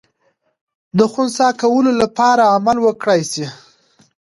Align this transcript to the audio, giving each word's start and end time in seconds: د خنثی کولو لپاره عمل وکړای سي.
د 0.97 0.99
خنثی 1.11 1.49
کولو 1.61 1.91
لپاره 2.01 2.43
عمل 2.55 2.77
وکړای 2.81 3.21
سي. 3.31 3.45